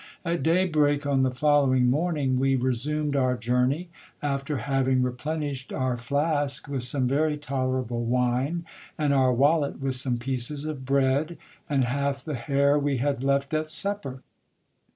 [0.25, 3.89] At daybreak on the following morning we resumed our journey,
[4.19, 8.65] after having replenished our flask with some very tolerable wine,
[8.97, 11.37] and our wallet with some pieces of bread,
[11.69, 14.23] and half the hare we had left at supper.